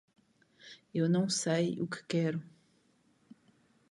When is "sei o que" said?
1.29-2.03